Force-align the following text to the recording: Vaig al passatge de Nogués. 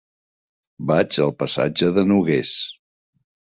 Vaig 0.91 1.19
al 1.27 1.35
passatge 1.45 1.93
de 1.99 2.07
Nogués. 2.15 2.57